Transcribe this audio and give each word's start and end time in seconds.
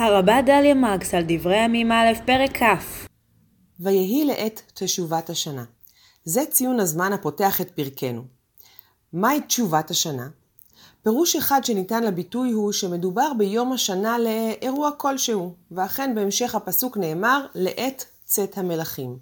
הרבה 0.00 0.42
דליה 0.42 0.74
מרקס 0.74 1.14
על 1.14 1.24
דברי 1.28 1.64
ימים 1.64 1.92
א', 1.92 2.06
פרק 2.26 2.62
כ'. 2.62 3.06
ויהי 3.80 4.24
לעת 4.24 4.62
תשובת 4.74 5.30
השנה. 5.30 5.64
זה 6.24 6.44
ציון 6.50 6.80
הזמן 6.80 7.12
הפותח 7.12 7.60
את 7.60 7.70
פרקנו. 7.70 8.22
מהי 9.12 9.40
תשובת 9.40 9.90
השנה? 9.90 10.28
פירוש 11.02 11.36
אחד 11.36 11.64
שניתן 11.64 12.02
לביטוי 12.02 12.50
הוא 12.50 12.72
שמדובר 12.72 13.32
ביום 13.38 13.72
השנה 13.72 14.16
לאירוע 14.18 14.90
כלשהו, 14.96 15.54
ואכן 15.70 16.14
בהמשך 16.14 16.54
הפסוק 16.54 16.96
נאמר 16.96 17.46
לעת 17.54 18.04
צאת 18.24 18.58
המלכים. 18.58 19.18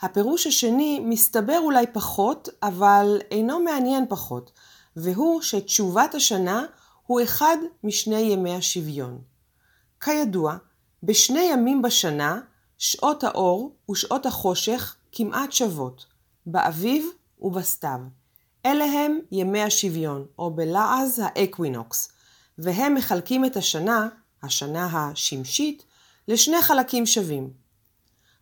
הפירוש 0.00 0.46
השני 0.46 1.00
מסתבר 1.00 1.58
אולי 1.58 1.86
פחות, 1.92 2.48
אבל 2.62 3.20
אינו 3.30 3.60
מעניין 3.60 4.04
פחות, 4.08 4.52
והוא 4.96 5.42
שתשובת 5.42 6.14
השנה 6.14 6.64
הוא 7.06 7.22
אחד 7.22 7.56
משני 7.84 8.20
ימי 8.20 8.54
השוויון. 8.54 9.33
כידוע, 10.04 10.56
בשני 11.02 11.48
ימים 11.52 11.82
בשנה, 11.82 12.40
שעות 12.78 13.24
האור 13.24 13.76
ושעות 13.90 14.26
החושך 14.26 14.96
כמעט 15.12 15.52
שוות, 15.52 16.06
באביב 16.46 17.06
ובסתיו. 17.40 17.98
אלה 18.66 18.84
הם 18.84 19.18
ימי 19.32 19.62
השוויון, 19.62 20.26
או 20.38 20.50
בלעז 20.50 21.22
ה 21.24 21.33
equinox, 21.33 22.08
והם 22.58 22.94
מחלקים 22.94 23.44
את 23.44 23.56
השנה, 23.56 24.08
השנה 24.42 24.86
השמשית, 24.92 25.84
לשני 26.28 26.62
חלקים 26.62 27.06
שווים. 27.06 27.50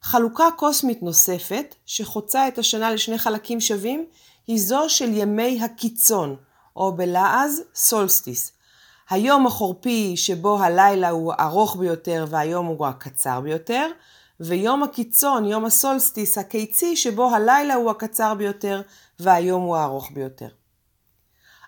חלוקה 0.03 0.49
קוסמית 0.57 1.03
נוספת, 1.03 1.75
שחוצה 1.87 2.49
את 2.49 2.59
השנה 2.59 2.91
לשני 2.91 3.19
חלקים 3.19 3.61
שווים, 3.61 4.07
היא 4.47 4.61
זו 4.61 4.85
של 4.89 5.09
ימי 5.13 5.63
הקיצון, 5.63 6.37
או 6.77 6.97
בלעז 6.97 7.63
סולסטיס, 7.75 8.53
היום 9.11 9.47
החורפי 9.47 10.17
שבו 10.17 10.59
הלילה 10.63 11.11
הוא 11.11 11.33
הארוך 11.39 11.77
ביותר 11.77 12.25
והיום 12.29 12.67
הוא 12.67 12.87
הקצר 12.87 13.41
ביותר, 13.41 13.87
ויום 14.41 14.83
הקיצון, 14.83 15.45
יום 15.45 15.65
הסולסטיס 15.65 16.39
הקיצי, 16.39 16.97
שבו 16.97 17.35
הלילה 17.35 17.75
הוא 17.75 17.91
הקצר 17.91 18.35
ביותר 18.35 18.83
והיום 19.21 19.63
הוא 19.63 19.77
הארוך 19.77 20.11
ביותר. 20.15 20.49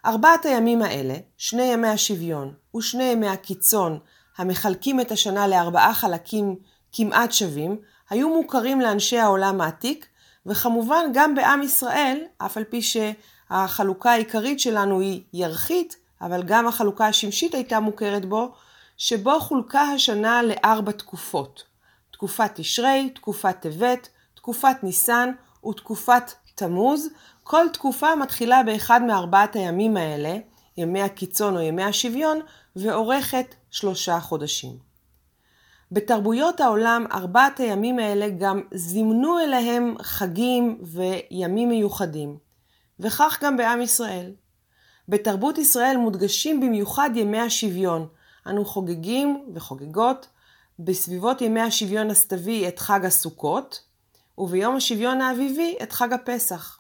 ארבעת 0.06 0.46
הימים 0.46 0.82
האלה, 0.82 1.14
שני 1.36 1.62
ימי 1.62 1.88
השוויון 1.88 2.54
ושני 2.76 3.04
ימי 3.04 3.28
הקיצון, 3.28 3.98
המחלקים 4.38 5.00
את 5.00 5.12
השנה 5.12 5.46
לארבעה 5.46 5.94
חלקים 5.94 6.56
כמעט 6.92 7.32
שווים, 7.32 7.76
היו 8.10 8.28
מוכרים 8.28 8.80
לאנשי 8.80 9.18
העולם 9.18 9.60
העתיק, 9.60 10.06
וכמובן 10.46 11.04
גם 11.12 11.34
בעם 11.34 11.62
ישראל, 11.62 12.18
אף 12.38 12.56
על 12.56 12.64
פי 12.64 12.80
שהחלוקה 12.82 14.12
העיקרית 14.12 14.60
שלנו 14.60 15.00
היא 15.00 15.22
ירחית, 15.32 15.96
אבל 16.20 16.42
גם 16.42 16.68
החלוקה 16.68 17.06
השמשית 17.06 17.54
הייתה 17.54 17.80
מוכרת 17.80 18.24
בו, 18.24 18.52
שבו 18.96 19.40
חולקה 19.40 19.80
השנה 19.82 20.42
לארבע 20.42 20.92
תקופות. 20.92 21.64
תקופת 22.10 22.50
תשרי, 22.54 23.10
תקופת 23.14 23.56
טבת, 23.60 24.08
תקופת 24.34 24.76
ניסן 24.82 25.30
ותקופת 25.68 26.32
תמוז. 26.54 27.08
כל 27.42 27.66
תקופה 27.72 28.14
מתחילה 28.14 28.62
באחד 28.62 29.02
מארבעת 29.02 29.56
הימים 29.56 29.96
האלה, 29.96 30.36
ימי 30.76 31.02
הקיצון 31.02 31.56
או 31.56 31.60
ימי 31.60 31.82
השוויון, 31.82 32.40
ואורכת 32.76 33.54
שלושה 33.70 34.20
חודשים. 34.20 34.78
בתרבויות 35.92 36.60
העולם, 36.60 37.06
ארבעת 37.12 37.60
הימים 37.60 37.98
האלה 37.98 38.28
גם 38.28 38.60
זימנו 38.74 39.38
אליהם 39.38 39.94
חגים 40.02 40.78
וימים 40.82 41.68
מיוחדים, 41.68 42.38
וכך 43.00 43.38
גם 43.42 43.56
בעם 43.56 43.80
ישראל. 43.80 44.32
בתרבות 45.08 45.58
ישראל 45.58 45.96
מודגשים 45.96 46.60
במיוחד 46.60 47.10
ימי 47.14 47.40
השוויון. 47.40 48.08
אנו 48.46 48.64
חוגגים 48.64 49.44
וחוגגות 49.54 50.28
בסביבות 50.78 51.40
ימי 51.40 51.60
השוויון 51.60 52.10
הסתווי 52.10 52.68
את 52.68 52.78
חג 52.78 53.04
הסוכות, 53.04 53.80
וביום 54.38 54.76
השוויון 54.76 55.20
האביבי 55.20 55.76
את 55.82 55.92
חג 55.92 56.12
הפסח. 56.12 56.78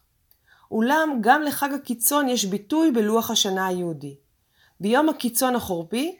אולם 0.70 1.18
גם 1.20 1.42
לחג 1.42 1.68
הקיצון 1.72 2.28
יש 2.28 2.44
ביטוי 2.44 2.90
בלוח 2.90 3.30
השנה 3.30 3.66
היהודי. 3.66 4.16
ביום 4.80 5.08
הקיצון 5.08 5.56
החורפי 5.56 6.16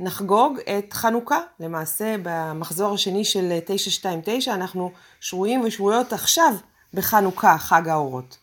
נחגוג 0.00 0.58
את 0.60 0.92
חנוכה. 0.92 1.38
למעשה 1.60 2.14
במחזור 2.22 2.94
השני 2.94 3.24
של 3.24 3.58
929 3.66 4.54
אנחנו 4.54 4.92
שרויים 5.20 5.60
ושרויות 5.60 6.12
עכשיו 6.12 6.54
בחנוכה, 6.94 7.58
חג 7.58 7.88
האורות. 7.88 8.38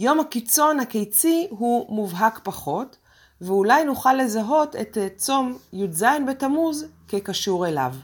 יום 0.00 0.20
הקיצון 0.20 0.80
הקיצי 0.80 1.46
הוא 1.50 1.96
מובהק 1.96 2.40
פחות, 2.42 2.96
ואולי 3.40 3.84
נוכל 3.84 4.12
לזהות 4.14 4.76
את 4.76 4.98
צום 5.16 5.56
י"ז 5.72 6.04
בתמוז 6.28 6.86
כקשור 7.08 7.66
אליו. 7.66 7.94